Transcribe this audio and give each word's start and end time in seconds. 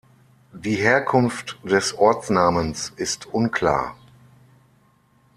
Die 0.55 0.77
Herkunft 0.77 1.59
des 1.63 1.93
Ortsnamens 1.93 2.91
ist 2.97 3.27
unklar. 3.27 3.95